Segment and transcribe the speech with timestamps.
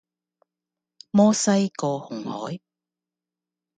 [1.11, 2.59] 摩西過紅海